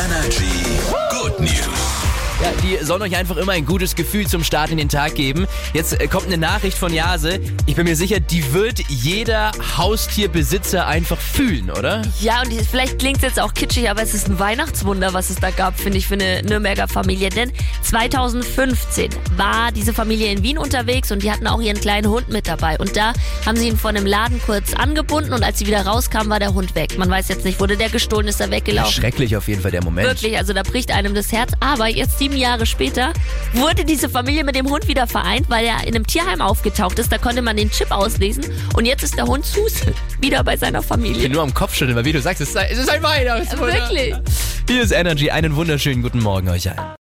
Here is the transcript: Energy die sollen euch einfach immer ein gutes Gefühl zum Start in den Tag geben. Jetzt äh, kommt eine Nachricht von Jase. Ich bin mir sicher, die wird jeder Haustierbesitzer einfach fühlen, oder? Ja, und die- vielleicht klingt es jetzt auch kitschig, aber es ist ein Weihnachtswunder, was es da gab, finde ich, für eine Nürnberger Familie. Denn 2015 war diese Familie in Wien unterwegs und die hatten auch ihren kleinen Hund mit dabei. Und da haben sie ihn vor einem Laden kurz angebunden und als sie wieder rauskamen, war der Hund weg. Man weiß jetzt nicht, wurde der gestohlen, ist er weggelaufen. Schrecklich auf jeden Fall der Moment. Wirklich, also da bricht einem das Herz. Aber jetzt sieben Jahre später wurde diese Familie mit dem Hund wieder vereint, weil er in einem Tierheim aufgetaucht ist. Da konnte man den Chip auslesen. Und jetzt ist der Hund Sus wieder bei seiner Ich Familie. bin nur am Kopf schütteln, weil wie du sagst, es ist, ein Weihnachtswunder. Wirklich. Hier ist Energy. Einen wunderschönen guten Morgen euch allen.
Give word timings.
Energy 0.00 0.59
die 2.62 2.84
sollen 2.84 3.02
euch 3.02 3.16
einfach 3.16 3.36
immer 3.36 3.52
ein 3.52 3.64
gutes 3.66 3.94
Gefühl 3.96 4.26
zum 4.26 4.44
Start 4.44 4.70
in 4.70 4.76
den 4.78 4.88
Tag 4.88 5.14
geben. 5.14 5.46
Jetzt 5.72 6.00
äh, 6.00 6.06
kommt 6.06 6.26
eine 6.26 6.38
Nachricht 6.38 6.76
von 6.76 6.92
Jase. 6.92 7.40
Ich 7.66 7.74
bin 7.76 7.84
mir 7.86 7.96
sicher, 7.96 8.20
die 8.20 8.52
wird 8.52 8.80
jeder 8.88 9.52
Haustierbesitzer 9.76 10.86
einfach 10.86 11.18
fühlen, 11.18 11.70
oder? 11.70 12.02
Ja, 12.20 12.42
und 12.42 12.50
die- 12.52 12.58
vielleicht 12.64 12.98
klingt 12.98 13.18
es 13.18 13.22
jetzt 13.22 13.40
auch 13.40 13.54
kitschig, 13.54 13.88
aber 13.90 14.02
es 14.02 14.14
ist 14.14 14.28
ein 14.28 14.38
Weihnachtswunder, 14.38 15.12
was 15.12 15.30
es 15.30 15.36
da 15.36 15.50
gab, 15.50 15.78
finde 15.78 15.98
ich, 15.98 16.06
für 16.06 16.14
eine 16.14 16.42
Nürnberger 16.42 16.88
Familie. 16.88 17.28
Denn 17.30 17.52
2015 17.82 19.10
war 19.36 19.72
diese 19.72 19.92
Familie 19.92 20.30
in 20.32 20.42
Wien 20.42 20.58
unterwegs 20.58 21.10
und 21.12 21.22
die 21.22 21.30
hatten 21.30 21.46
auch 21.46 21.60
ihren 21.60 21.80
kleinen 21.80 22.08
Hund 22.08 22.28
mit 22.28 22.46
dabei. 22.48 22.78
Und 22.78 22.96
da 22.96 23.12
haben 23.46 23.56
sie 23.56 23.68
ihn 23.68 23.76
vor 23.76 23.90
einem 23.90 24.06
Laden 24.06 24.40
kurz 24.44 24.74
angebunden 24.74 25.32
und 25.32 25.42
als 25.42 25.58
sie 25.58 25.66
wieder 25.66 25.86
rauskamen, 25.86 26.28
war 26.30 26.38
der 26.38 26.54
Hund 26.54 26.74
weg. 26.74 26.98
Man 26.98 27.08
weiß 27.10 27.28
jetzt 27.28 27.44
nicht, 27.44 27.60
wurde 27.60 27.76
der 27.76 27.88
gestohlen, 27.88 28.28
ist 28.28 28.40
er 28.40 28.50
weggelaufen. 28.50 28.92
Schrecklich 28.92 29.36
auf 29.36 29.48
jeden 29.48 29.62
Fall 29.62 29.70
der 29.70 29.82
Moment. 29.84 30.06
Wirklich, 30.08 30.36
also 30.36 30.52
da 30.52 30.62
bricht 30.62 30.90
einem 30.90 31.14
das 31.14 31.32
Herz. 31.32 31.52
Aber 31.60 31.88
jetzt 31.88 32.18
sieben 32.18 32.36
Jahre 32.40 32.66
später 32.66 33.12
wurde 33.52 33.84
diese 33.84 34.08
Familie 34.08 34.42
mit 34.44 34.56
dem 34.56 34.68
Hund 34.68 34.88
wieder 34.88 35.06
vereint, 35.06 35.48
weil 35.48 35.64
er 35.66 35.86
in 35.86 35.94
einem 35.94 36.06
Tierheim 36.06 36.40
aufgetaucht 36.40 36.98
ist. 36.98 37.12
Da 37.12 37.18
konnte 37.18 37.42
man 37.42 37.56
den 37.56 37.70
Chip 37.70 37.92
auslesen. 37.92 38.44
Und 38.74 38.86
jetzt 38.86 39.02
ist 39.04 39.16
der 39.16 39.26
Hund 39.26 39.44
Sus 39.46 39.74
wieder 40.20 40.42
bei 40.42 40.56
seiner 40.56 40.80
Ich 40.80 40.86
Familie. 40.86 41.22
bin 41.22 41.32
nur 41.32 41.42
am 41.42 41.54
Kopf 41.54 41.74
schütteln, 41.74 41.96
weil 41.96 42.04
wie 42.04 42.12
du 42.12 42.20
sagst, 42.20 42.40
es 42.40 42.50
ist, 42.50 42.90
ein 42.90 43.02
Weihnachtswunder. 43.02 43.74
Wirklich. 43.74 44.14
Hier 44.68 44.82
ist 44.82 44.90
Energy. 44.92 45.30
Einen 45.30 45.54
wunderschönen 45.54 46.02
guten 46.02 46.20
Morgen 46.20 46.48
euch 46.48 46.68
allen. 46.70 46.80